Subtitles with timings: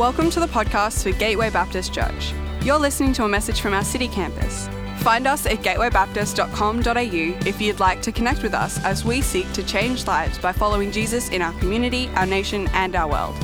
[0.00, 2.32] Welcome to the podcast for Gateway Baptist Church.
[2.62, 4.66] You're listening to a message from our city campus.
[5.00, 9.62] Find us at gatewaybaptist.com.au if you'd like to connect with us as we seek to
[9.62, 13.34] change lives by following Jesus in our community, our nation, and our world.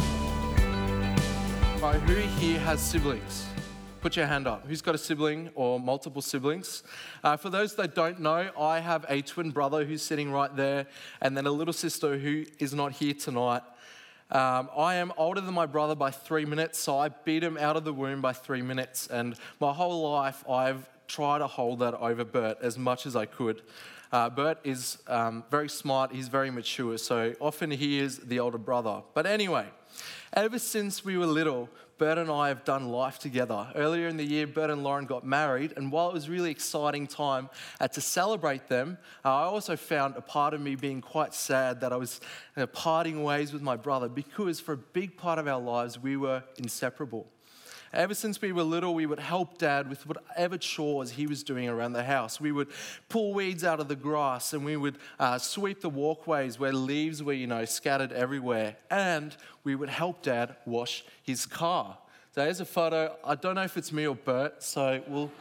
[1.78, 3.44] Right, who here has siblings?
[4.00, 4.66] Put your hand up.
[4.66, 6.84] Who's got a sibling or multiple siblings?
[7.22, 10.86] Uh, for those that don't know, I have a twin brother who's sitting right there,
[11.20, 13.60] and then a little sister who is not here tonight.
[14.30, 17.76] Um, I am older than my brother by three minutes, so I beat him out
[17.76, 19.06] of the womb by three minutes.
[19.06, 23.26] And my whole life, I've tried to hold that over Bert as much as I
[23.26, 23.62] could.
[24.10, 28.58] Uh, Bert is um, very smart, he's very mature, so often he is the older
[28.58, 29.02] brother.
[29.14, 29.66] But anyway,
[30.32, 31.68] ever since we were little,
[31.98, 33.68] Bert and I have done life together.
[33.74, 36.50] Earlier in the year, Bert and Lauren got married, and while it was a really
[36.50, 37.48] exciting time
[37.80, 41.80] uh, to celebrate them, uh, I also found a part of me being quite sad
[41.80, 42.20] that I was
[42.72, 46.42] parting ways with my brother because for a big part of our lives, we were
[46.58, 47.26] inseparable.
[47.96, 51.66] Ever since we were little, we would help dad with whatever chores he was doing
[51.66, 52.38] around the house.
[52.38, 52.68] We would
[53.08, 57.22] pull weeds out of the grass and we would uh, sweep the walkways where leaves
[57.22, 58.76] were, you know, scattered everywhere.
[58.90, 61.96] And we would help dad wash his car.
[62.34, 63.16] So there's a photo.
[63.24, 65.32] I don't know if it's me or Bert, so we'll.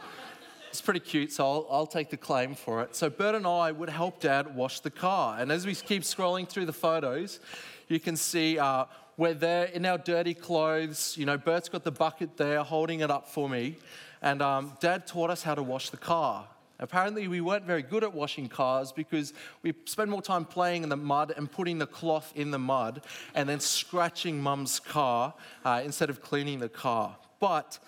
[0.70, 2.94] It's pretty cute, so I'll, I'll, take the claim for it.
[2.94, 5.38] So, Bert and I would help Dad wash the car.
[5.38, 7.40] And as we keep scrolling through the photos,
[7.88, 8.84] you can see uh,
[9.16, 11.16] we're there in our dirty clothes.
[11.16, 13.76] You know, Bert's got the bucket there holding it up for me.
[14.20, 16.46] And um, Dad taught us how to wash the car.
[16.78, 20.90] Apparently, we weren't very good at washing cars because we spend more time playing in
[20.90, 23.02] the mud and putting the cloth in the mud
[23.34, 25.32] and then scratching mum's car
[25.64, 27.16] uh, instead of cleaning the car.
[27.40, 27.78] But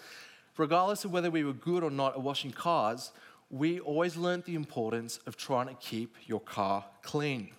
[0.56, 3.12] regardless of whether we were good or not at washing cars,
[3.50, 7.50] we always learned the importance of trying to keep your car clean.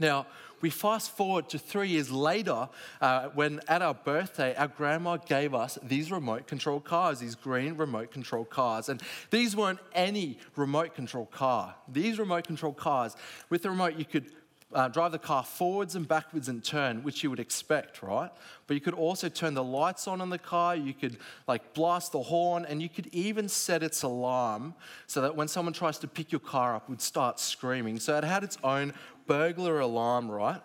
[0.00, 0.26] Now,
[0.62, 2.68] we fast forward to three years later
[3.00, 7.76] uh, when at our birthday, our grandma gave us these remote control cars, these green
[7.76, 8.88] remote control cars.
[8.88, 11.74] And these weren't any remote control car.
[11.88, 13.16] These remote control cars,
[13.48, 14.32] with the remote, you could
[14.72, 18.30] uh, drive the car forwards and backwards and turn, which you would expect, right?
[18.66, 21.16] But you could also turn the lights on in the car, you could
[21.48, 24.74] like blast the horn, and you could even set its alarm
[25.06, 27.98] so that when someone tries to pick your car up, it would start screaming.
[27.98, 28.92] So it had its own
[29.30, 30.60] burglar alarm, right?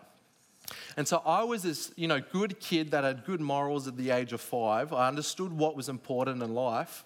[0.98, 4.10] And so I was this, you know, good kid that had good morals at the
[4.10, 4.92] age of five.
[4.92, 7.06] I understood what was important in life.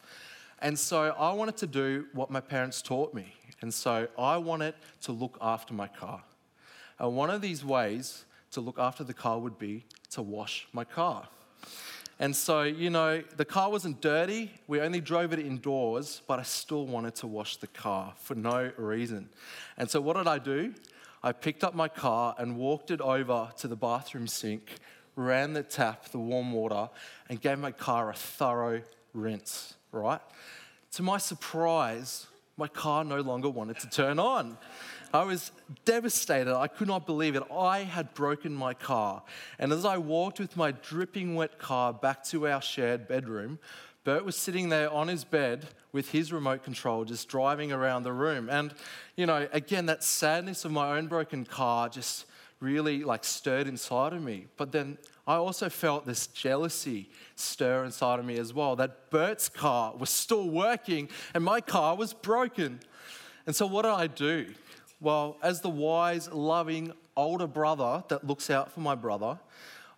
[0.59, 3.33] And so I wanted to do what my parents taught me.
[3.59, 6.23] And so I wanted to look after my car.
[6.97, 10.85] And one of these ways to look after the car would be to wash my
[10.85, 11.27] car.
[12.19, 14.51] And so, you know, the car wasn't dirty.
[14.67, 18.71] We only drove it indoors, but I still wanted to wash the car for no
[18.77, 19.27] reason.
[19.77, 20.73] And so, what did I do?
[21.21, 24.75] I picked up my car and walked it over to the bathroom sink,
[25.15, 26.89] ran the tap, the warm water,
[27.27, 28.81] and gave my car a thorough
[29.13, 30.21] rinse, right?
[30.93, 34.57] To my surprise, my car no longer wanted to turn on.
[35.13, 35.51] I was
[35.85, 36.55] devastated.
[36.55, 37.43] I could not believe it.
[37.51, 39.23] I had broken my car.
[39.57, 43.59] And as I walked with my dripping wet car back to our shared bedroom,
[44.03, 48.13] Bert was sitting there on his bed with his remote control, just driving around the
[48.13, 48.49] room.
[48.49, 48.73] And,
[49.15, 52.25] you know, again, that sadness of my own broken car just
[52.59, 54.47] really like stirred inside of me.
[54.57, 59.49] But then I also felt this jealousy stir inside of me as well that Bert's
[59.49, 62.79] car was still working and my car was broken.
[63.45, 64.53] And so, what did I do?
[64.99, 69.39] Well, as the wise, loving older brother that looks out for my brother,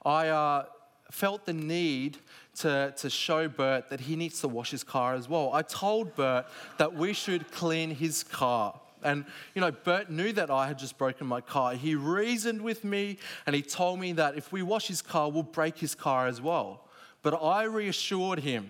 [0.06, 0.66] I uh,
[1.12, 2.18] felt the need
[2.58, 5.52] to, to show Bert that he needs to wash his car as well.
[5.54, 6.46] I told Bert
[6.78, 8.80] that we should clean his car.
[9.04, 11.74] And, you know, Bert knew that I had just broken my car.
[11.74, 15.44] He reasoned with me and he told me that if we wash his car, we'll
[15.44, 16.82] break his car as well.
[17.24, 18.70] But I reassured him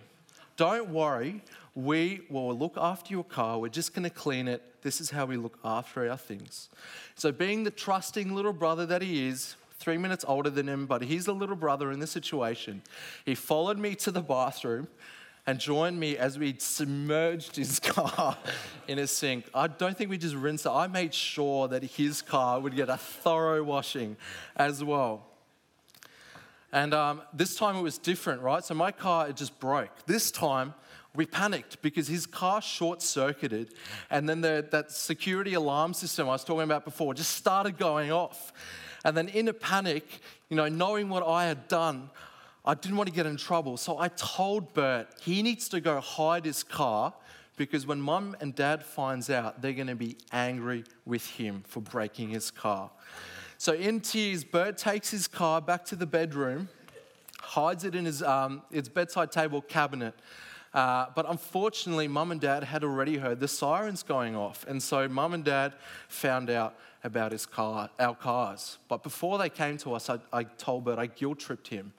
[0.58, 1.42] don't worry,
[1.74, 3.58] we will look after your car.
[3.58, 4.62] We're just going to clean it.
[4.84, 6.70] This is how we look after our things.
[7.16, 11.02] So, being the trusting little brother that he is, three minutes older than him, but
[11.02, 12.82] he's a little brother in this situation.
[13.26, 14.88] He followed me to the bathroom
[15.48, 18.38] and joined me as we submerged his car
[18.88, 19.50] in a sink.
[19.54, 20.70] I don't think we just rinsed it.
[20.70, 24.18] I made sure that his car would get a thorough washing
[24.56, 25.26] as well.
[26.72, 28.64] And um, this time it was different, right?
[28.64, 30.06] So my car, it just broke.
[30.06, 30.74] This time,
[31.14, 33.74] we panicked because his car short circuited,
[34.10, 38.12] and then the, that security alarm system I was talking about before just started going
[38.12, 38.54] off.
[39.04, 42.10] And then in a panic, you know, knowing what I had done,
[42.64, 43.78] I didn't want to get in trouble.
[43.78, 47.14] So I told Bert he needs to go hide his car
[47.58, 51.82] because when mum and dad finds out, they're going to be angry with him for
[51.82, 52.92] breaking his car.
[53.58, 56.70] So in tears, Bert takes his car back to the bedroom.
[57.40, 60.14] hides it in his, um, his bedside table cabinet.
[60.74, 64.66] Uh, but unfortunately, mum and dad had already heard the sirens going off.
[64.68, 65.74] And so mum and dad
[66.08, 68.78] found out about his car, our cars.
[68.88, 71.94] But before they came to us, I, I told Bert, I guilt tripped him.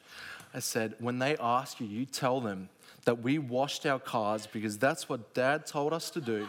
[0.55, 2.69] I said, when they ask you, you tell them
[3.05, 6.49] that we washed our cars because that's what dad told us to do.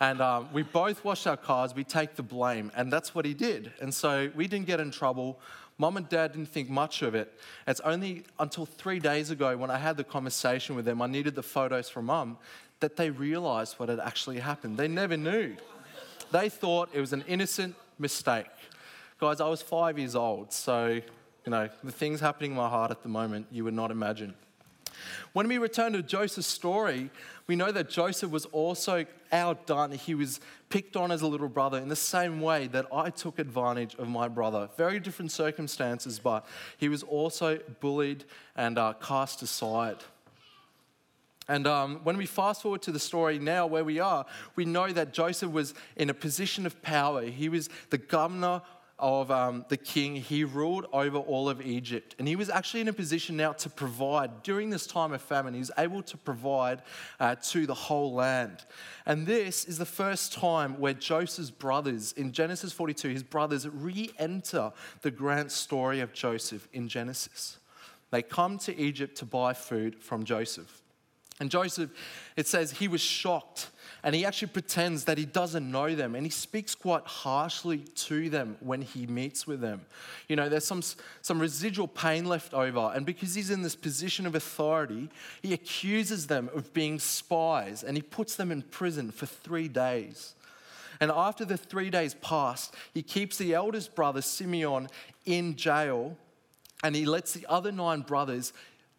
[0.00, 2.72] And um, we both washed our cars, we take the blame.
[2.74, 3.72] And that's what he did.
[3.80, 5.38] And so we didn't get in trouble.
[5.78, 7.32] Mom and dad didn't think much of it.
[7.66, 11.34] It's only until three days ago when I had the conversation with them, I needed
[11.34, 12.38] the photos from mum,
[12.80, 14.76] that they realized what had actually happened.
[14.76, 15.56] They never knew.
[16.30, 18.46] They thought it was an innocent mistake.
[19.20, 22.90] Guys, I was five years old, so, you know, the things happening in my heart
[22.90, 24.34] at the moment, you would not imagine.
[25.32, 27.10] When we return to Joseph's story,
[27.46, 29.92] we know that Joseph was also outdone.
[29.92, 33.38] He was picked on as a little brother in the same way that I took
[33.38, 34.68] advantage of my brother.
[34.76, 36.46] Very different circumstances, but
[36.78, 38.24] he was also bullied
[38.56, 39.98] and uh, cast aside.
[41.48, 44.24] And um, when we fast forward to the story now where we are,
[44.54, 47.22] we know that Joseph was in a position of power.
[47.24, 48.62] He was the governor
[48.98, 52.14] of um, the king, he ruled over all of Egypt.
[52.18, 55.54] And he was actually in a position now to provide, during this time of famine,
[55.54, 56.82] he was able to provide
[57.18, 58.64] uh, to the whole land.
[59.04, 64.10] And this is the first time where Joseph's brothers, in Genesis 42, his brothers re
[64.18, 67.58] enter the grand story of Joseph in Genesis.
[68.10, 70.82] They come to Egypt to buy food from Joseph.
[71.40, 71.90] And Joseph,
[72.36, 73.70] it says, he was shocked
[74.04, 78.28] and he actually pretends that he doesn't know them and he speaks quite harshly to
[78.28, 79.82] them when he meets with them.
[80.28, 80.82] You know, there's some,
[81.20, 85.08] some residual pain left over, and because he's in this position of authority,
[85.42, 90.34] he accuses them of being spies and he puts them in prison for three days.
[91.00, 94.88] And after the three days pass, he keeps the eldest brother, Simeon,
[95.24, 96.16] in jail
[96.82, 98.52] and he lets the other nine brothers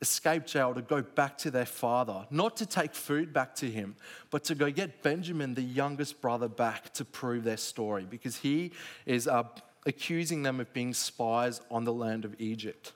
[0.04, 3.96] escape jail to go back to their father, not to take food back to him,
[4.32, 8.72] but to go get Benjamin, the youngest brother, back to prove their story because he
[9.06, 9.44] is uh,
[9.86, 12.92] accusing them of being spies on the land of Egypt.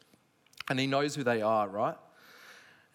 [0.70, 1.96] And he knows who they are, right?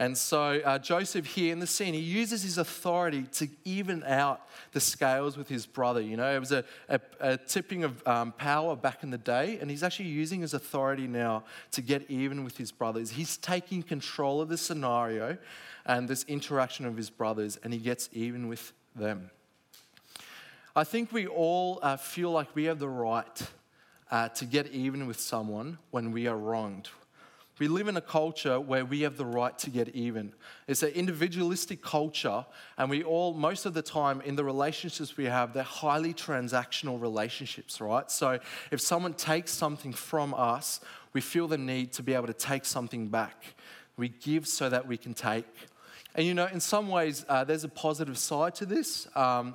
[0.03, 4.49] And so uh, Joseph here in the scene, he uses his authority to even out
[4.73, 6.01] the scales with his brother.
[6.01, 9.59] You know, it was a, a, a tipping of um, power back in the day,
[9.61, 13.11] and he's actually using his authority now to get even with his brothers.
[13.11, 15.39] He's taking control of the scenario
[15.87, 19.31] and this interaction of his brothers, and he gets even with them.
[20.75, 23.43] I think we all uh, feel like we have the right
[24.11, 26.89] uh, to get even with someone when we are wronged,
[27.63, 30.33] we live in a culture where we have the right to get even.
[30.67, 32.45] It's an individualistic culture,
[32.77, 37.01] and we all, most of the time, in the relationships we have, they're highly transactional
[37.01, 38.11] relationships, right?
[38.11, 38.41] So
[38.73, 40.81] if someone takes something from us,
[41.13, 43.55] we feel the need to be able to take something back.
[43.97, 45.47] We give so that we can take.
[46.17, 49.07] And you know, in some ways, uh, there's a positive side to this.
[49.15, 49.55] Um,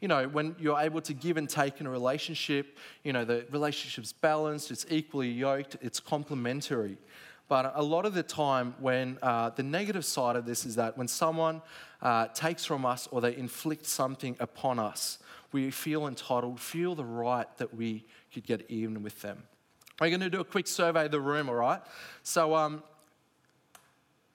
[0.00, 3.46] you know, when you're able to give and take in a relationship, you know, the
[3.50, 6.98] relationship's balanced, it's equally yoked, it's complementary.
[7.48, 10.98] But a lot of the time, when uh, the negative side of this is that
[10.98, 11.62] when someone
[12.02, 15.18] uh, takes from us or they inflict something upon us,
[15.50, 18.04] we feel entitled, feel the right that we
[18.34, 19.44] could get even with them.
[19.98, 21.80] We're going to do a quick survey of the room, all right?
[22.22, 22.82] So um,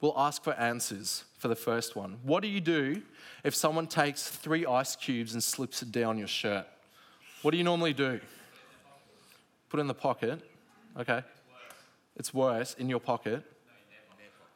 [0.02, 2.18] we'll ask for answers for the first one.
[2.24, 3.04] What do you do
[3.44, 6.66] if someone takes three ice cubes and slips it down your shirt?
[7.44, 8.20] What do you normally do?
[9.70, 10.42] Put it in the pocket.
[10.98, 11.22] Okay.
[12.16, 13.44] It's worse in your pocket.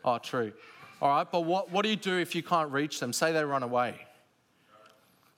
[0.03, 0.53] Oh, true.
[1.01, 3.13] All right, but what, what do you do if you can't reach them?
[3.13, 3.95] Say they run away.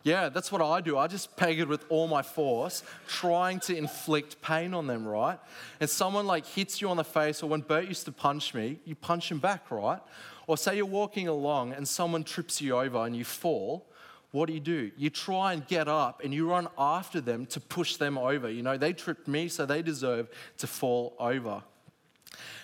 [0.03, 0.97] Yeah, that's what I do.
[0.97, 5.37] I just peg it with all my force, trying to inflict pain on them, right?
[5.81, 8.79] And someone like hits you on the face, or when Bert used to punch me,
[8.85, 9.99] you punch him back, right?
[10.47, 13.85] Or say you're walking along and someone trips you over and you fall.
[14.31, 14.91] What do you do?
[14.95, 18.49] You try and get up and you run after them to push them over.
[18.49, 21.61] You know, they tripped me, so they deserve to fall over.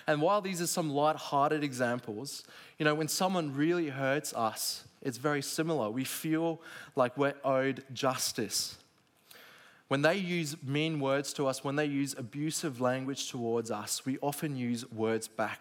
[0.06, 2.44] And while these are some light-hearted examples,
[2.78, 5.90] you know, when someone really hurts us, it's very similar.
[5.90, 6.60] We feel
[6.94, 8.78] like we're owed justice.
[9.88, 14.18] When they use mean words to us, when they use abusive language towards us, we
[14.20, 15.60] often use words back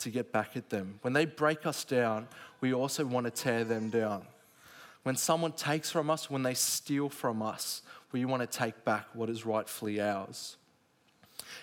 [0.00, 0.98] to get back at them.
[1.02, 2.26] When they break us down,
[2.60, 4.22] we also want to tear them down.
[5.02, 9.06] When someone takes from us, when they steal from us, we want to take back
[9.14, 10.56] what is rightfully ours.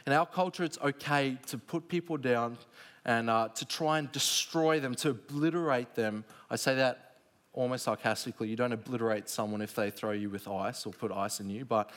[0.06, 2.58] In our culture, it's okay to put people down
[3.06, 6.26] and uh, to try and destroy them, to obliterate them.
[6.50, 7.16] I say that
[7.54, 8.48] almost sarcastically.
[8.50, 11.66] You don't obliterate someone if they throw you with ice or put ice in you.
[11.66, 11.90] But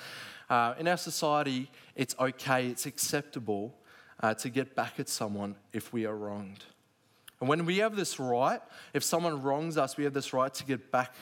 [0.48, 3.74] uh, in our society, it's okay, it's acceptable
[4.22, 6.64] uh, to get back at someone if we are wronged.
[7.40, 8.60] And when we have this right,
[8.94, 11.14] if someone wrongs us, we have this right to get back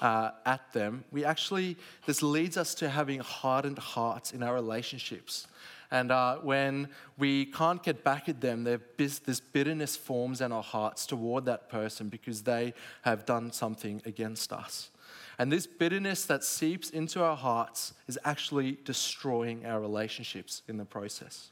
[0.00, 1.04] uh, at them.
[1.10, 5.46] We actually, this leads us to having hardened hearts in our relationships.
[5.90, 6.88] And uh, when
[7.18, 8.64] we can't get back at them,
[8.96, 14.52] this bitterness forms in our hearts toward that person because they have done something against
[14.52, 14.90] us.
[15.38, 20.84] And this bitterness that seeps into our hearts is actually destroying our relationships in the
[20.84, 21.50] process.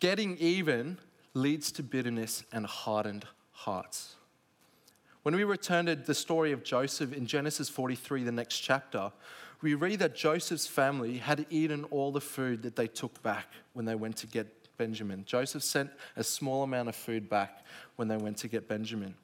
[0.00, 0.98] Getting even
[1.34, 4.16] leads to bitterness and hardened hearts.
[5.22, 9.12] When we return to the story of Joseph in Genesis 43, the next chapter,
[9.62, 13.84] we read that Joseph's family had eaten all the food that they took back when
[13.84, 15.24] they went to get Benjamin.
[15.24, 17.64] Joseph sent a small amount of food back
[17.96, 19.14] when they went to get Benjamin.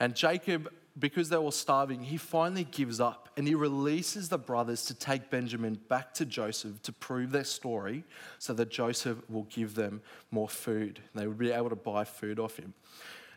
[0.00, 4.84] And Jacob, because they were starving, he finally gives up and he releases the brothers
[4.86, 8.04] to take Benjamin back to Joseph to prove their story
[8.38, 11.00] so that Joseph will give them more food.
[11.14, 12.72] They would be able to buy food off him.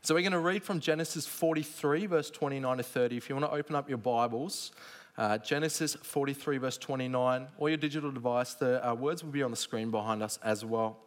[0.04, 3.18] So we're going to read from Genesis 43, verse 29 to 30.
[3.18, 4.72] If you want to open up your Bibles,
[5.18, 9.52] uh, Genesis 43, verse 29, or your digital device, the uh, words will be on
[9.52, 10.98] the screen behind us as well.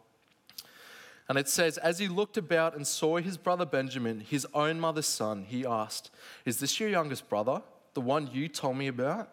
[1.27, 5.07] And it says, As he looked about and saw his brother Benjamin, his own mother's
[5.07, 6.11] son, he asked,
[6.45, 7.61] Is this your youngest brother,
[7.93, 9.29] the one you told me about?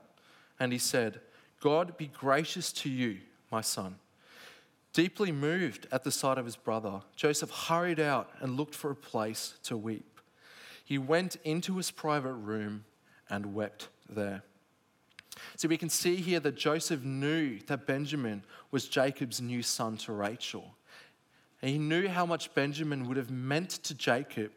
[0.59, 1.21] And he said,
[1.61, 3.19] God be gracious to you,
[3.51, 3.97] my son.
[4.93, 8.97] Deeply moved at the sight of his brother, Joseph hurried out and looked for a
[8.97, 10.21] place to weep.
[10.85, 12.85] He went into his private room
[13.31, 14.43] and wept there.
[15.57, 20.13] So we can see here that Joseph knew that Benjamin was Jacob's new son to
[20.13, 20.75] Rachel.
[21.61, 24.53] And he knew how much Benjamin would have meant to Jacob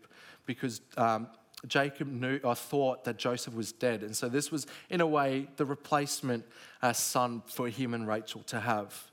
[0.46, 1.28] because um,
[1.68, 4.04] Jacob knew or thought that Joseph was dead.
[4.04, 6.46] And so this was, in a way, the replacement
[6.82, 9.12] uh, son for him and Rachel to have.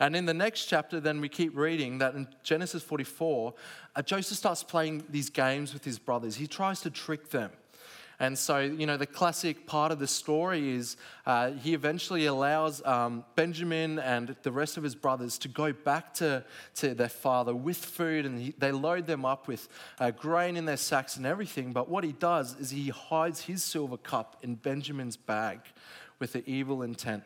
[0.00, 3.54] And in the next chapter, then we keep reading that in Genesis 44,
[3.94, 6.36] uh, Joseph starts playing these games with his brothers.
[6.36, 7.50] He tries to trick them.
[8.22, 12.80] And so, you know, the classic part of the story is uh, he eventually allows
[12.86, 16.44] um, Benjamin and the rest of his brothers to go back to,
[16.76, 20.66] to their father with food, and he, they load them up with uh, grain in
[20.66, 21.72] their sacks and everything.
[21.72, 25.58] But what he does is he hides his silver cup in Benjamin's bag
[26.20, 27.24] with the evil intent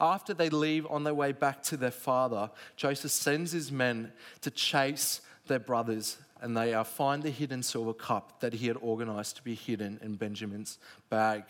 [0.00, 4.50] after they leave on their way back to their father, Joseph sends his men to
[4.50, 9.36] chase their brothers and they uh, find the hidden silver cup that he had organized
[9.36, 11.44] to be hidden in Benjamin's bag.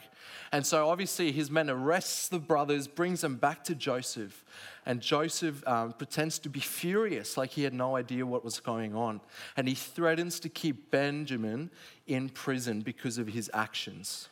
[0.53, 4.45] And so obviously his men arrests the brothers, brings them back to Joseph,
[4.87, 8.95] and Joseph um, pretends to be furious, like he had no idea what was going
[8.95, 9.21] on.
[9.57, 11.71] And he threatens to keep Benjamin
[12.07, 14.29] in prison because of his actions.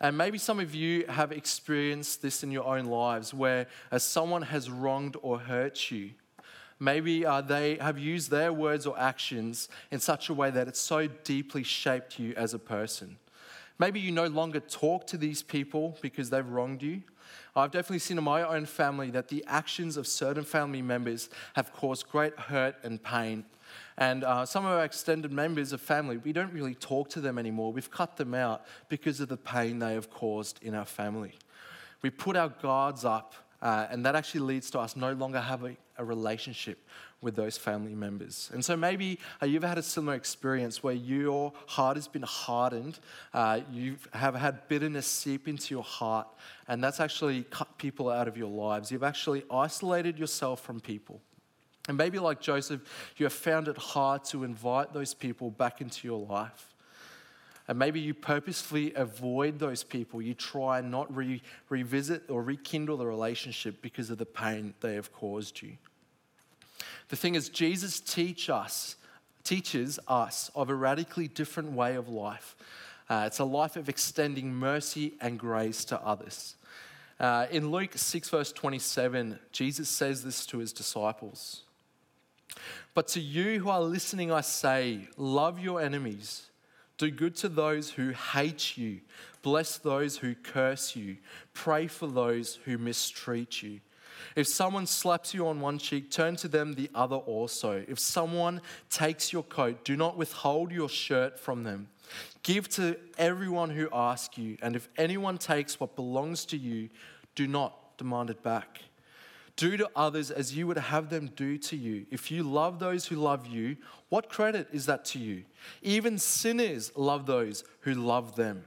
[0.00, 4.42] And maybe some of you have experienced this in your own lives where as someone
[4.42, 6.10] has wronged or hurt you,
[6.78, 10.80] maybe uh, they have used their words or actions in such a way that it's
[10.80, 13.16] so deeply shaped you as a person.
[13.78, 17.02] Maybe you no longer talk to these people because they've wronged you.
[17.54, 21.72] I've definitely seen in my own family that the actions of certain family members have
[21.72, 23.44] caused great hurt and pain
[23.98, 27.38] and uh, some of our extended members of family, we don't really talk to them
[27.38, 27.72] anymore.
[27.72, 31.34] We've cut them out because of the pain they have caused in our family.
[32.02, 35.78] We put our guards up, uh, and that actually leads to us no longer having
[35.98, 36.78] a relationship
[37.20, 38.50] with those family members.
[38.52, 42.98] And so maybe uh, you've had a similar experience where your heart has been hardened,
[43.32, 46.28] uh, you have had bitterness seep into your heart,
[46.68, 48.90] and that's actually cut people out of your lives.
[48.90, 51.20] You've actually isolated yourself from people.
[51.88, 52.80] And maybe, like Joseph,
[53.16, 56.74] you have found it hard to invite those people back into your life.
[57.68, 60.22] And maybe you purposefully avoid those people.
[60.22, 65.12] You try not re- revisit or rekindle the relationship because of the pain they have
[65.12, 65.76] caused you.
[67.08, 68.96] The thing is, Jesus teach us,
[69.44, 72.56] teaches us of a radically different way of life.
[73.08, 76.56] Uh, it's a life of extending mercy and grace to others.
[77.20, 81.62] Uh, in Luke 6, verse 27, Jesus says this to his disciples.
[82.94, 86.46] But to you who are listening, I say, love your enemies,
[86.98, 89.00] do good to those who hate you,
[89.42, 91.18] bless those who curse you,
[91.54, 93.80] pray for those who mistreat you.
[94.34, 97.84] If someone slaps you on one cheek, turn to them the other also.
[97.88, 101.88] If someone takes your coat, do not withhold your shirt from them.
[102.42, 106.88] Give to everyone who asks you, and if anyone takes what belongs to you,
[107.34, 108.82] do not demand it back.
[109.56, 112.06] Do to others as you would have them do to you.
[112.10, 113.78] If you love those who love you,
[114.10, 115.44] what credit is that to you?
[115.80, 118.64] Even sinners love those who love them.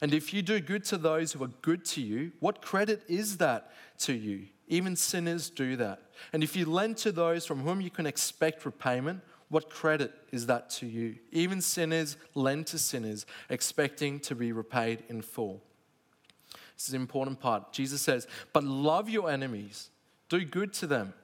[0.00, 3.38] And if you do good to those who are good to you, what credit is
[3.38, 4.46] that to you.
[4.68, 6.02] Even sinners do that.
[6.32, 10.46] And if you lend to those from whom you can expect repayment, what credit is
[10.46, 11.16] that to you?
[11.30, 15.62] Even sinners lend to sinners, expecting to be repaid in full.
[16.76, 17.72] This is an important part.
[17.72, 19.90] Jesus says, But love your enemies,
[20.28, 21.14] do good to them,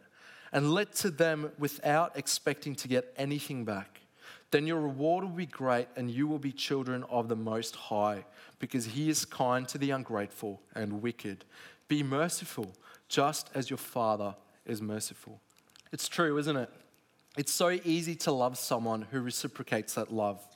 [0.52, 4.00] and let to them without expecting to get anything back.
[4.52, 8.24] Then your reward will be great, and you will be children of the Most High,
[8.58, 11.44] because He is kind to the ungrateful and wicked.
[11.88, 12.72] Be merciful,
[13.08, 14.34] just as your Father
[14.64, 15.40] is merciful.
[15.92, 16.70] It's true, isn't it?
[17.36, 20.46] It's so easy to love someone who reciprocates that love.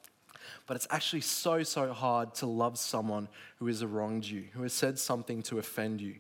[0.67, 3.29] But it's actually so, so hard to love someone
[3.59, 6.17] who has wronged you, who has said something to offend you.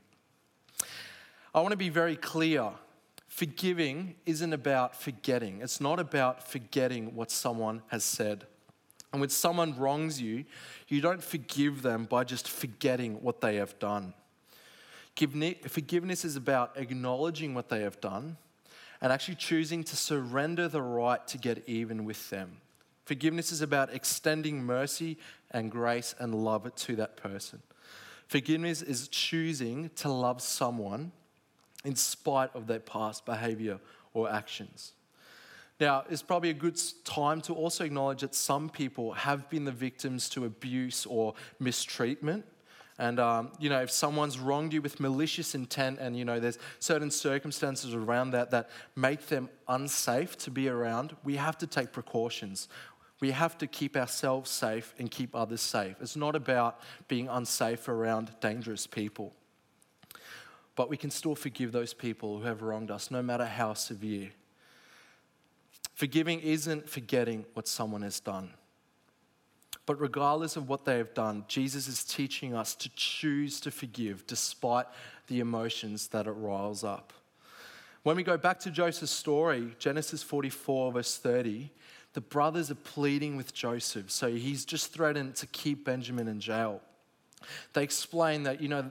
[1.54, 2.70] I want to be very clear.
[3.28, 5.60] Forgiving isn't about forgetting.
[5.60, 8.46] It's not about forgetting what someone has said.
[9.12, 10.44] And when someone wrongs you,
[10.88, 14.14] you don't forgive them by just forgetting what they have done.
[15.16, 18.37] Forgiveness is about acknowledging what they have done
[19.00, 22.58] and actually choosing to surrender the right to get even with them.
[23.04, 25.16] Forgiveness is about extending mercy
[25.50, 27.62] and grace and love to that person.
[28.26, 31.12] Forgiveness is choosing to love someone
[31.85, 33.78] in spite of their past behavior
[34.12, 34.92] or actions.
[35.78, 39.73] Now, it's probably a good time to also acknowledge that some people have been the
[39.73, 42.44] victims to abuse or mistreatment.
[42.98, 46.58] And, um, you know, if someone's wronged you with malicious intent and, you know, there's
[46.78, 51.92] certain circumstances around that that make them unsafe to be around, we have to take
[51.92, 52.68] precautions.
[53.20, 55.96] We have to keep ourselves safe and keep others safe.
[56.00, 59.34] It's not about being unsafe around dangerous people.
[60.74, 64.30] But we can still forgive those people who have wronged us, no matter how severe.
[65.94, 68.50] Forgiving isn't forgetting what someone has done.
[69.86, 74.26] But regardless of what they have done, Jesus is teaching us to choose to forgive
[74.26, 74.86] despite
[75.28, 77.12] the emotions that it riles up.
[78.02, 81.70] When we go back to Joseph's story, Genesis 44, verse 30,
[82.12, 84.10] the brothers are pleading with Joseph.
[84.10, 86.80] So he's just threatened to keep Benjamin in jail.
[87.72, 88.90] They explain that, you know,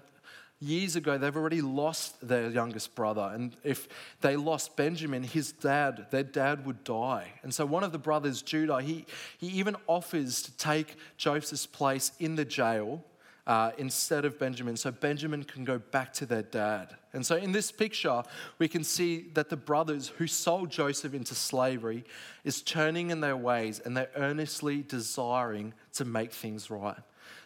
[0.60, 3.32] years ago they've already lost their youngest brother.
[3.34, 3.88] And if
[4.22, 7.34] they lost Benjamin, his dad, their dad would die.
[7.44, 9.06] And so one of the brothers, Judah, he,
[9.38, 13.04] he even offers to take Joseph's place in the jail
[13.48, 16.96] uh, instead of Benjamin, so Benjamin can go back to their dad.
[17.14, 18.24] And so in this picture,
[18.58, 22.06] we can see that the brothers who sold Joseph into slavery
[22.44, 26.98] is turning in their ways and they're earnestly desiring to make things right.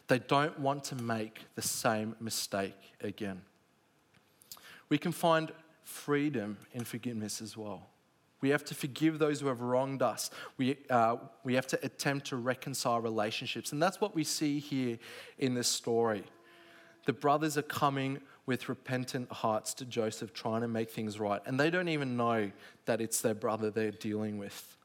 [0.09, 3.41] They don't want to make the same mistake again.
[4.89, 5.51] We can find
[5.83, 7.87] freedom in forgiveness as well.
[8.41, 10.31] We have to forgive those who have wronged us.
[10.57, 13.71] We, uh, we have to attempt to reconcile relationships.
[13.71, 14.97] And that's what we see here
[15.37, 16.23] in this story.
[17.05, 21.41] The brothers are coming with repentant hearts to Joseph, trying to make things right.
[21.45, 22.51] And they don't even know
[22.85, 24.75] that it's their brother they're dealing with.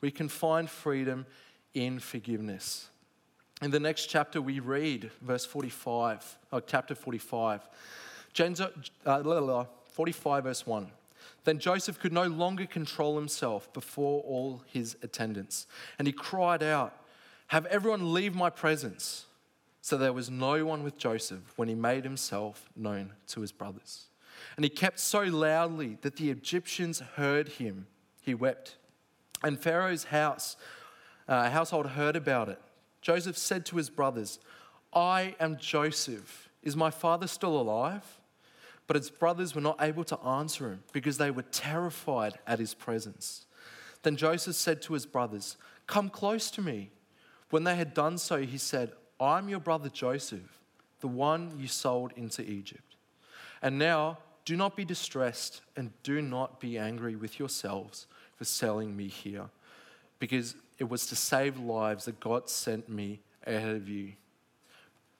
[0.00, 1.26] We can find freedom
[1.74, 2.90] in forgiveness.
[3.60, 7.68] In the next chapter, we read verse 45, or chapter 45.
[8.32, 10.90] James, uh, 45, verse 1.
[11.44, 15.66] Then Joseph could no longer control himself before all his attendants.
[15.98, 16.94] And he cried out,
[17.48, 19.24] Have everyone leave my presence.
[19.80, 24.06] So there was no one with Joseph when he made himself known to his brothers.
[24.56, 27.86] And he kept so loudly that the Egyptians heard him.
[28.20, 28.76] He wept.
[29.42, 30.56] And Pharaoh's house,
[31.26, 32.60] uh, household heard about it.
[33.00, 34.38] Joseph said to his brothers,
[34.92, 36.48] I am Joseph.
[36.62, 38.18] Is my father still alive?
[38.86, 42.74] But his brothers were not able to answer him because they were terrified at his
[42.74, 43.46] presence.
[44.02, 45.56] Then Joseph said to his brothers,
[45.86, 46.90] Come close to me.
[47.50, 50.60] When they had done so, he said, I'm your brother Joseph,
[51.00, 52.96] the one you sold into Egypt.
[53.62, 58.06] And now do not be distressed and do not be angry with yourselves
[58.36, 59.50] for selling me here,
[60.18, 64.04] because it was to save lives that God sent me ahead of you.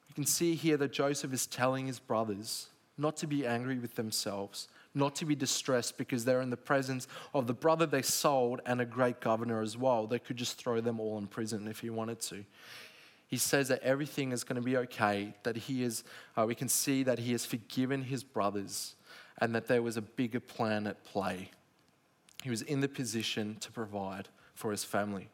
[0.08, 3.94] You can see here that Joseph is telling his brothers not to be angry with
[3.94, 8.60] themselves, not to be distressed because they're in the presence of the brother they sold
[8.66, 10.06] and a great governor as well.
[10.06, 12.44] They could just throw them all in prison if he wanted to.
[13.28, 16.02] He says that everything is going to be okay, that he is,
[16.36, 18.96] uh, we can see that he has forgiven his brothers
[19.40, 21.50] and that there was a bigger plan at play.
[22.42, 24.28] He was in the position to provide
[24.58, 25.28] for his family.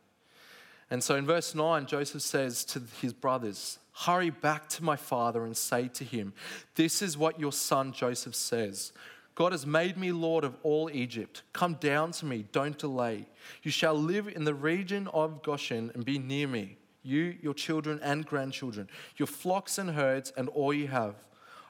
[0.90, 5.44] And so in verse 9, Joseph says to his brothers, Hurry back to my father
[5.44, 6.34] and say to him,
[6.74, 8.92] This is what your son Joseph says.
[9.34, 11.42] God has made me Lord of all Egypt.
[11.54, 13.26] Come down to me, don't delay.
[13.62, 17.98] You shall live in the region of Goshen and be near me, you, your children
[18.02, 21.14] and grandchildren, your flocks and herds, and all you have.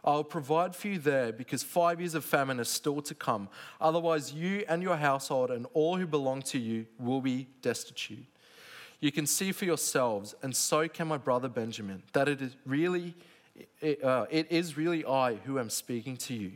[0.05, 3.49] I'll provide for you there because five years of famine is still to come.
[3.81, 8.27] Otherwise, you and your household and all who belong to you will be destitute.
[9.01, 13.15] You can see for yourselves, and so can my brother Benjamin, that it is really,
[13.83, 16.53] uh, it is really I who am speaking to you.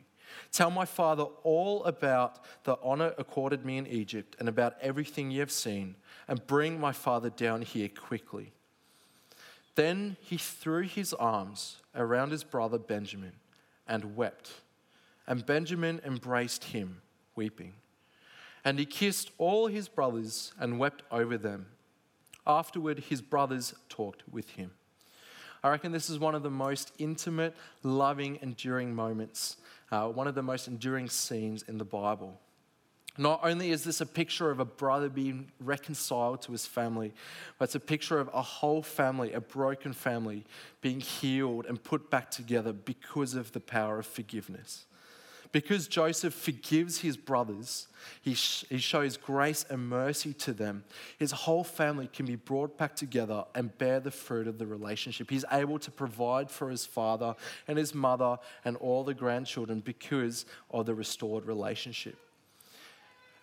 [0.53, 5.41] Tell my father all about the honor accorded me in Egypt and about everything you
[5.41, 8.53] have seen, and bring my father down here quickly.
[9.75, 13.33] Then he threw his arms around his brother Benjamin
[13.87, 14.53] and wept.
[15.27, 17.03] And Benjamin embraced him,
[17.37, 17.75] weeping.
[18.65, 21.67] And he kissed all his brothers and wept over them.
[22.47, 24.71] Afterward, his brothers talked with him.
[25.63, 29.57] I reckon this is one of the most intimate, loving, enduring moments,
[29.91, 32.41] uh, one of the most enduring scenes in the Bible.
[33.18, 37.12] Not only is this a picture of a brother being reconciled to his family,
[37.59, 40.44] but it's a picture of a whole family, a broken family,
[40.81, 44.87] being healed and put back together because of the power of forgiveness.
[45.50, 47.88] Because Joseph forgives his brothers,
[48.20, 50.85] he, sh- he shows grace and mercy to them.
[51.18, 55.31] His whole family can be brought back together and bear the fruit of the relationship.
[55.31, 57.35] He's able to provide for his father
[57.66, 62.18] and his mother and all the grandchildren because of the restored relationship.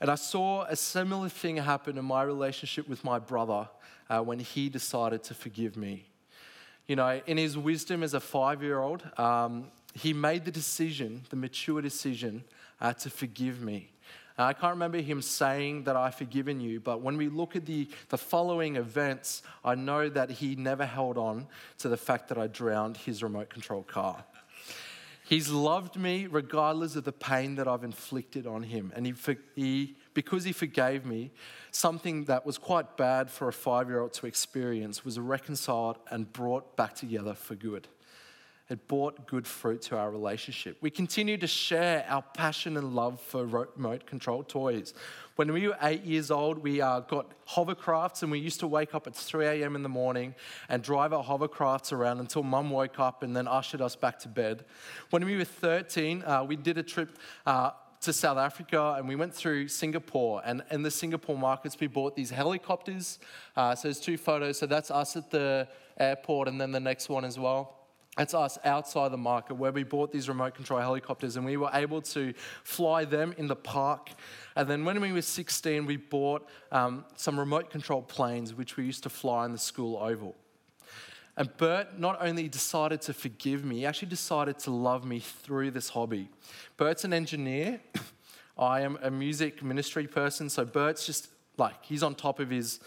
[0.02, 3.70] And I saw a similar thing happen in my relationship with my brother
[4.10, 6.06] uh, when he decided to forgive me.
[6.88, 11.24] You know, in his wisdom as a five year old, um, he made the decision,
[11.30, 12.44] the mature decision,
[12.82, 13.90] uh, to forgive me.
[14.38, 17.66] Uh, I can't remember him saying that I've forgiven you, but when we look at
[17.66, 21.48] the, the following events, I know that he never held on
[21.80, 24.24] to the fact that I drowned his remote control car.
[25.28, 28.94] He's loved me regardless of the pain that I've inflicted on him.
[28.96, 29.14] And he,
[29.56, 31.32] he, because he forgave me,
[31.72, 36.32] something that was quite bad for a five year old to experience was reconciled and
[36.32, 37.88] brought back together for good.
[38.68, 40.78] It brought good fruit to our relationship.
[40.82, 44.96] We continue to share our passion and love for remote control toys.
[45.36, 48.96] When we were eight years old, we uh, got hovercrafts and we used to wake
[48.96, 49.76] up at 3 a.m.
[49.76, 50.34] in the morning
[50.68, 54.28] and drive our hovercrafts around until mum woke up and then ushered us back to
[54.28, 54.66] bed.
[55.12, 57.20] When we were 13, uh, we did a trip.
[57.46, 60.40] Uh, to South Africa and we went through Singapore.
[60.46, 63.18] And in the Singapore markets, we bought these helicopters.
[63.56, 64.60] Uh, so there's two photos.
[64.60, 67.85] So that's us at the airport and then the next one as well.
[68.18, 71.70] It's us outside the market where we bought these remote control helicopters and we were
[71.74, 74.10] able to fly them in the park.
[74.56, 78.86] And then when we were 16, we bought um, some remote control planes which we
[78.86, 80.36] used to fly in the school oval.
[81.38, 85.72] And Bert not only decided to forgive me, he actually decided to love me through
[85.72, 86.30] this hobby.
[86.78, 87.82] Bert's an engineer.
[88.58, 90.50] I am a music ministry person.
[90.50, 92.80] So Bert's just like, he's on top of his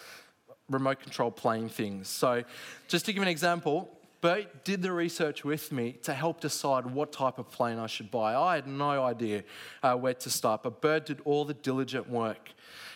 [0.70, 2.08] remote control plane things.
[2.08, 2.44] So
[2.88, 7.12] just to give an example, Bert did the research with me to help decide what
[7.12, 8.34] type of plane I should buy.
[8.34, 9.44] I had no idea
[9.82, 12.50] uh, where to start, but Bert did all the diligent work.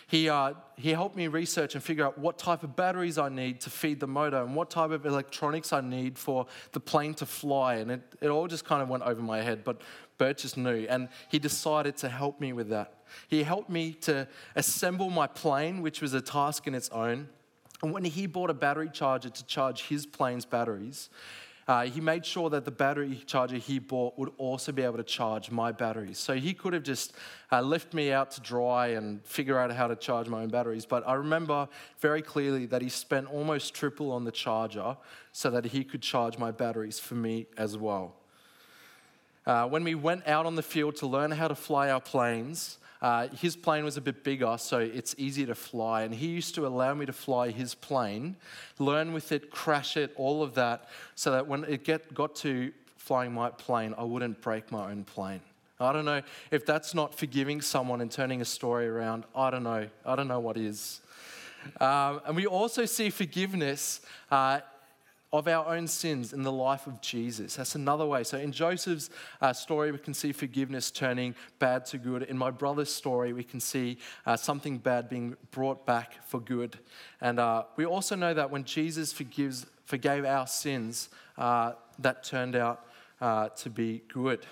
[0.07, 3.61] He, uh, he helped me research and figure out what type of batteries I need
[3.61, 7.25] to feed the motor and what type of electronics I need for the plane to
[7.25, 7.75] fly.
[7.75, 9.81] And it, it all just kind of went over my head, but
[10.17, 10.85] Bert just knew.
[10.89, 12.93] And he decided to help me with that.
[13.27, 17.29] He helped me to assemble my plane, which was a task in its own.
[17.83, 21.09] And when he bought a battery charger to charge his plane's batteries,
[21.67, 25.03] uh, he made sure that the battery charger he bought would also be able to
[25.03, 26.17] charge my batteries.
[26.17, 27.13] So he could have just
[27.51, 30.85] uh, left me out to dry and figure out how to charge my own batteries.
[30.85, 31.67] But I remember
[31.99, 34.95] very clearly that he spent almost triple on the charger
[35.33, 38.15] so that he could charge my batteries for me as well.
[39.45, 42.77] Uh, when we went out on the field to learn how to fly our planes,
[43.03, 46.03] uh, his plane was a bit bigger, so it's easier to fly.
[46.03, 48.37] And he used to allow me to fly his plane,
[48.79, 52.71] learn with it, crash it, all of that, so that when it get, got to
[52.95, 55.41] flying my plane, I wouldn't break my own plane.
[55.81, 59.25] I don't know if that's not forgiving someone and turning a story around.
[59.35, 59.89] I don't know.
[60.05, 61.01] I don't know what is.
[61.81, 63.99] Um, and we also see forgiveness
[64.31, 64.61] uh,
[65.33, 67.55] of our own sins in the life of Jesus.
[67.55, 68.23] That's another way.
[68.23, 69.09] So, in Joseph's
[69.41, 72.21] uh, story, we can see forgiveness turning bad to good.
[72.23, 76.77] In my brother's story, we can see uh, something bad being brought back for good.
[77.19, 82.55] And uh, we also know that when Jesus forgives, forgave our sins, uh, that turned
[82.55, 82.85] out
[83.19, 84.45] uh, to be good.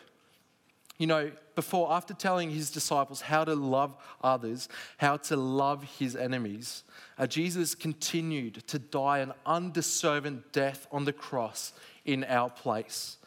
[0.97, 6.15] You know, before, after telling his disciples how to love others, how to love his
[6.15, 6.83] enemies,
[7.17, 11.73] uh, Jesus continued to die an undeserving death on the cross
[12.05, 13.17] in our place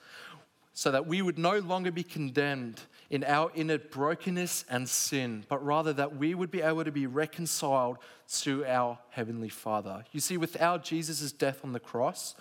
[0.74, 5.64] so that we would no longer be condemned in our inner brokenness and sin, but
[5.64, 7.96] rather that we would be able to be reconciled
[8.28, 10.04] to our Heavenly Father.
[10.10, 12.34] You see, without Jesus' death on the cross,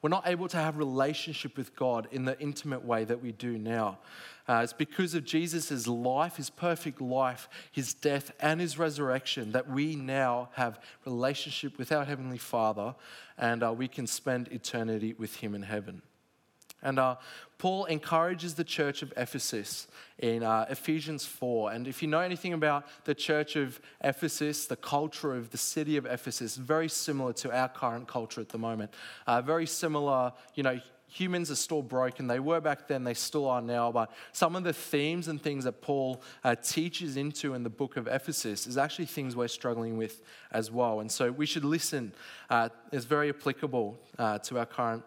[0.00, 3.58] We're not able to have relationship with God in the intimate way that we do
[3.58, 3.98] now.
[4.48, 9.68] Uh, it's because of Jesus' life, his perfect life, his death, and his resurrection that
[9.68, 12.94] we now have relationship with our Heavenly Father
[13.36, 16.02] and uh, we can spend eternity with him in heaven.
[16.82, 17.16] And uh,
[17.58, 19.88] Paul encourages the church of Ephesus
[20.18, 21.72] in uh, Ephesians 4.
[21.72, 25.96] And if you know anything about the church of Ephesus, the culture of the city
[25.96, 28.92] of Ephesus, very similar to our current culture at the moment.
[29.26, 32.26] Uh, very similar, you know, humans are still broken.
[32.26, 33.90] They were back then, they still are now.
[33.90, 37.96] But some of the themes and things that Paul uh, teaches into in the book
[37.96, 41.00] of Ephesus is actually things we're struggling with as well.
[41.00, 42.12] And so we should listen.
[42.50, 45.02] Uh, it's very applicable uh, to our current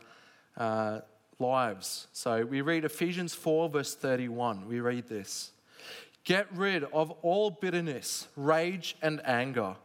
[0.58, 1.02] uh,
[1.42, 2.08] lives.
[2.14, 4.68] So we read Ephesians 4, verse 31.
[4.68, 5.52] We read this
[6.24, 9.76] Get rid of all bitterness, rage, and anger,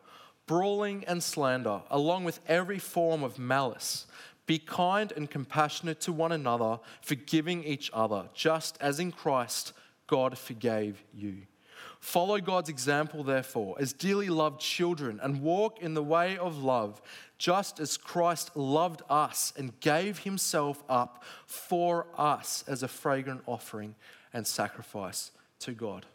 [0.47, 4.07] brawling and slander, along with every form of malice.
[4.47, 9.73] Be kind and compassionate to one another, forgiving each other, just as in Christ
[10.07, 11.38] God forgave you.
[12.07, 17.03] Follow God's example, therefore, as dearly loved children, and walk in the way of love,
[17.37, 23.97] just as Christ loved us and gave himself up for us as a fragrant offering
[24.33, 26.07] and sacrifice to God.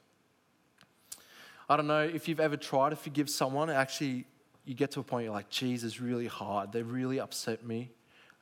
[1.68, 4.24] I don't know if you've ever tried to forgive someone, actually,
[4.64, 6.72] you get to a point you're like, Jesus, really hard.
[6.72, 7.92] They really upset me.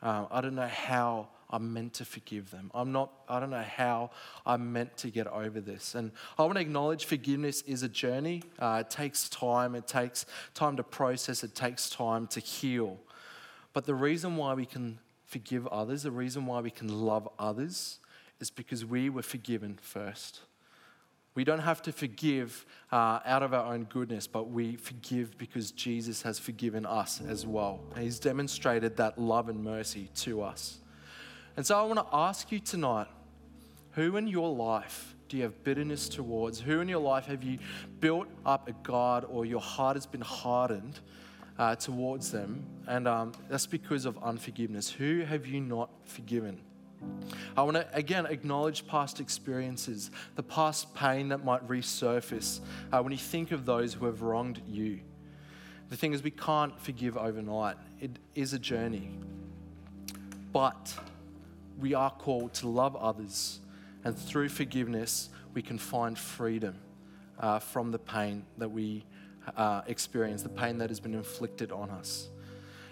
[0.04, 2.70] Uh, I don't know how I'm meant to forgive them.
[2.74, 4.12] I'm not, I don't know how
[4.46, 5.96] I'm meant to get over this.
[5.96, 8.44] And I want to acknowledge forgiveness is a journey.
[8.60, 12.98] Uh, it takes time, it takes time to process, it takes time to heal.
[13.74, 18.00] But the reason why we can forgive others, the reason why we can love others,
[18.40, 20.42] is because we were forgiven first.
[21.36, 25.72] We don't have to forgive uh, out of our own goodness, but we forgive because
[25.72, 27.80] Jesus has forgiven us as well.
[27.98, 30.80] He's demonstrated that love and mercy to us.
[31.58, 33.08] And so I want to ask you tonight
[33.92, 36.60] who in your life do you have bitterness towards?
[36.60, 37.60] Who in your life have you
[38.00, 41.00] built up a guard or your heart has been hardened
[41.58, 42.66] uh, towards them?
[42.88, 44.90] And um, that's because of unforgiveness.
[44.90, 46.60] Who have you not forgiven?
[47.56, 52.60] I want to again acknowledge past experiences, the past pain that might resurface
[52.92, 55.00] uh, when you think of those who have wronged you.
[55.90, 59.12] The thing is, we can't forgive overnight, it is a journey.
[60.52, 60.94] But
[61.80, 63.60] we are called to love others,
[64.04, 66.76] and through forgiveness, we can find freedom
[67.39, 69.06] uh, from the pain that we
[69.56, 72.30] uh, experience, the pain that has been inflicted on us.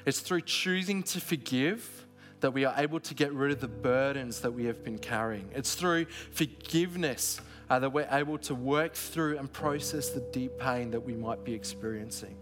[0.05, 2.05] It's through choosing to forgive
[2.39, 5.49] that we are able to get rid of the burdens that we have been carrying.
[5.53, 10.91] It's through forgiveness uh, that we're able to work through and process the deep pain
[10.91, 12.37] that we might be experiencing.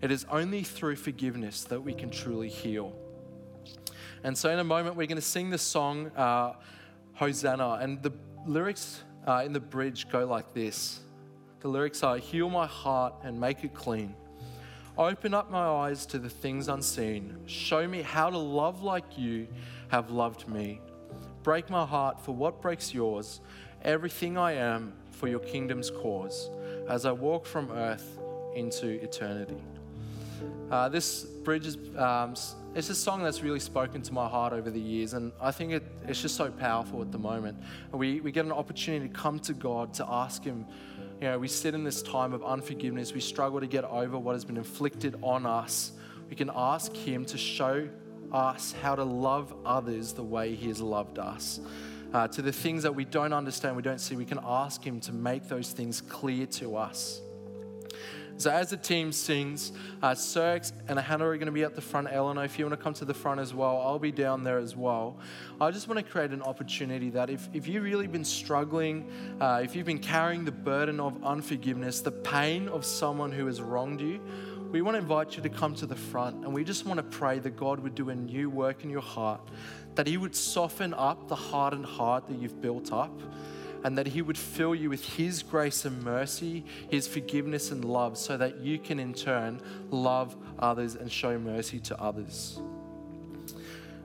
[0.00, 2.94] It is only through forgiveness that we can truly heal.
[4.24, 6.54] And so, in a moment, we're going to sing the song uh,
[7.14, 7.78] Hosanna.
[7.80, 8.12] And the
[8.46, 11.00] lyrics uh, in the bridge go like this
[11.60, 14.14] The lyrics are Heal my heart and make it clean.
[14.98, 17.36] Open up my eyes to the things unseen.
[17.46, 19.48] Show me how to love like you
[19.88, 20.80] have loved me.
[21.42, 23.40] Break my heart for what breaks yours.
[23.82, 26.50] Everything I am for your kingdom's cause
[26.88, 28.18] as I walk from earth
[28.54, 29.62] into eternity.
[30.70, 32.34] Uh, this bridge is um,
[32.74, 35.72] it's a song that's really spoken to my heart over the years, and I think
[35.72, 37.58] it, it's just so powerful at the moment.
[37.92, 40.66] We, we get an opportunity to come to God to ask Him.
[41.20, 44.32] You know, we sit in this time of unforgiveness, we struggle to get over what
[44.32, 45.92] has been inflicted on us.
[46.30, 47.88] We can ask Him to show
[48.32, 51.60] us how to love others the way He has loved us.
[52.14, 54.98] Uh, to the things that we don't understand, we don't see, we can ask Him
[55.00, 57.20] to make those things clear to us.
[58.42, 59.70] So as the team sings,
[60.02, 62.08] uh, Cirx and Hannah are going to be at the front.
[62.10, 64.58] Eleanor, if you want to come to the front as well, I'll be down there
[64.58, 65.16] as well.
[65.60, 69.08] I just want to create an opportunity that if, if you've really been struggling,
[69.40, 73.62] uh, if you've been carrying the burden of unforgiveness, the pain of someone who has
[73.62, 74.20] wronged you,
[74.72, 77.04] we want to invite you to come to the front and we just want to
[77.04, 79.40] pray that God would do a new work in your heart,
[79.94, 83.12] that He would soften up the hardened heart that you've built up
[83.84, 88.16] and that He would fill you with His grace and mercy, His forgiveness and love,
[88.18, 92.60] so that you can in turn love others and show mercy to others.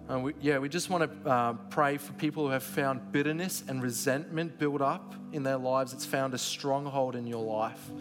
[0.09, 3.63] And we, yeah, we just want to uh, pray for people who have found bitterness
[3.67, 5.91] and resentment build up in their lives.
[5.93, 7.91] It's found a stronghold in your life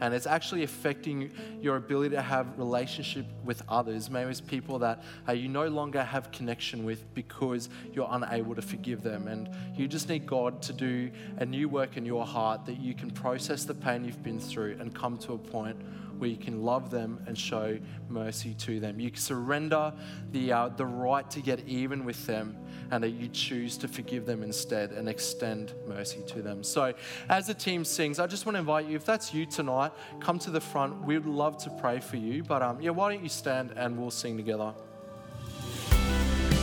[0.00, 4.10] and it's actually affecting your ability to have relationship with others.
[4.10, 8.62] Maybe it's people that uh, you no longer have connection with because you're unable to
[8.62, 12.66] forgive them, and you just need God to do a new work in your heart
[12.66, 15.76] that you can process the pain you've been through and come to a point
[16.18, 18.98] where you can love them and show mercy to them.
[19.00, 19.92] You surrender
[20.32, 22.56] the, uh, the right to get even with them
[22.90, 26.62] and that you choose to forgive them instead and extend mercy to them.
[26.62, 26.94] So,
[27.28, 30.38] as the team sings, I just want to invite you, if that's you tonight, come
[30.40, 31.02] to the front.
[31.02, 32.42] We would love to pray for you.
[32.42, 34.72] But um, yeah, why don't you stand and we'll sing together?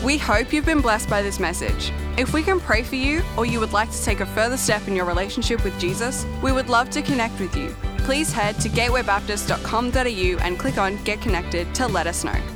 [0.04, 1.94] We hope you've been blessed by this message.
[2.18, 4.86] If we can pray for you or you would like to take a further step
[4.88, 7.74] in your relationship with Jesus, we would love to connect with you.
[8.04, 12.53] Please head to gatewaybaptist.com.au and click on Get Connected to let us know.